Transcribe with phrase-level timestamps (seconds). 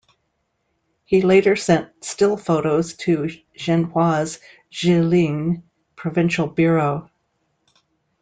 [1.05, 4.39] He later sent still photos to Xinhua's
[4.71, 5.61] Jilin
[5.95, 7.11] provincial bureau.